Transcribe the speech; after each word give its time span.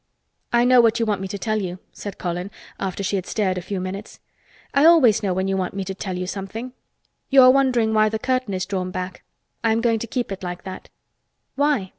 "I 0.51 0.65
know 0.65 0.81
what 0.81 0.99
you 0.99 1.05
want 1.05 1.21
me 1.21 1.27
to 1.27 1.37
tell 1.37 1.61
you," 1.61 1.77
said 1.91 2.17
Colin, 2.17 2.49
after 2.79 3.03
she 3.03 3.17
had 3.17 3.27
stared 3.27 3.59
a 3.59 3.61
few 3.61 3.79
minutes. 3.79 4.19
"I 4.73 4.83
always 4.83 5.21
know 5.21 5.31
when 5.31 5.47
you 5.47 5.55
want 5.55 5.75
me 5.75 5.83
to 5.83 5.93
tell 5.93 6.17
you 6.17 6.25
something. 6.25 6.73
You 7.29 7.43
are 7.43 7.51
wondering 7.51 7.93
why 7.93 8.09
the 8.09 8.17
curtain 8.17 8.55
is 8.55 8.65
drawn 8.65 8.89
back. 8.89 9.21
I 9.63 9.71
am 9.71 9.79
going 9.79 9.99
to 9.99 10.07
keep 10.07 10.31
it 10.31 10.41
like 10.41 10.63
that." 10.63 10.89
"Why?" 11.53 11.89